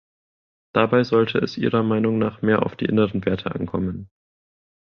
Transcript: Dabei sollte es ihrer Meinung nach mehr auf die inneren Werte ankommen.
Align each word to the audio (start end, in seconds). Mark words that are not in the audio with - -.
Dabei 0.73 1.03
sollte 1.03 1.37
es 1.37 1.59
ihrer 1.59 1.83
Meinung 1.83 2.17
nach 2.17 2.41
mehr 2.41 2.65
auf 2.65 2.75
die 2.75 2.85
inneren 2.85 3.23
Werte 3.23 3.53
ankommen. 3.53 4.09